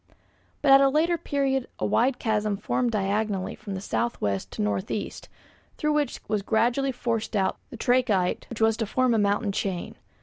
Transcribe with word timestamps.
But 0.63 0.71
at 0.71 0.81
a 0.81 0.89
later 0.89 1.15
period 1.15 1.67
a 1.77 1.85
wide 1.85 2.17
chasm 2.17 2.57
formed 2.57 2.89
diagonally 2.89 3.53
from 3.53 3.79
south 3.79 4.19
west 4.19 4.49
to 4.53 4.61
north 4.63 4.89
east, 4.89 5.29
through 5.77 5.93
which 5.93 6.19
was 6.27 6.41
gradually 6.41 6.91
forced 6.91 7.35
out 7.35 7.59
the 7.69 7.77
trachyte 7.77 8.47
which 8.49 8.61
was 8.61 8.77
to 8.77 8.87
form 8.87 9.13
a 9.13 9.19
mountain 9.19 9.51
chain. 9.51 9.93